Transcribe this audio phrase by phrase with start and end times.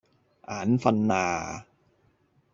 [0.47, 1.65] 眼訓喇